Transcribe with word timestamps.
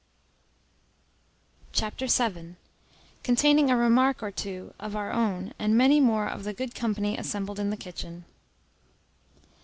Chapter 1.73 2.07
vii. 2.07 2.55
Containing 3.21 3.69
a 3.69 3.77
remark 3.77 4.23
or 4.23 4.31
two 4.31 4.73
of 4.79 4.95
our 4.95 5.11
own 5.11 5.53
and 5.59 5.77
many 5.77 5.99
more 5.99 6.27
of 6.27 6.43
the 6.43 6.53
good 6.55 6.73
company 6.73 7.15
assembled 7.15 7.59
in 7.59 7.69
the 7.69 7.77
kitchen. 7.77 8.25